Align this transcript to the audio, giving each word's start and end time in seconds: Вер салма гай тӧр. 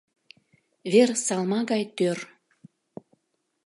Вер 0.91 1.09
салма 1.25 1.59
гай 1.71 1.83
тӧр. 1.95 2.17